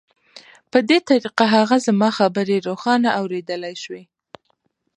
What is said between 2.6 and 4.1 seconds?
روښانه اورېدلای شوې